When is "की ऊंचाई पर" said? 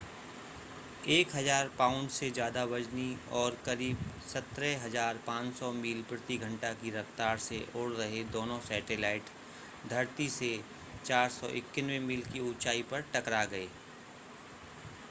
12.33-13.05